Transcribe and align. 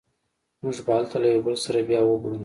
موږ 0.61 0.77
به 0.85 0.91
هلته 0.97 1.15
له 1.21 1.27
یو 1.33 1.41
بل 1.45 1.55
سره 1.65 1.79
بیا 1.87 1.99
وګورو 2.03 2.37